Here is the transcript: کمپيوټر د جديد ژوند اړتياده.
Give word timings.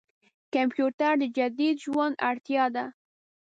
کمپيوټر 0.55 1.13
د 1.21 1.23
جديد 1.37 1.75
ژوند 1.85 2.15
اړتياده. 2.29 2.85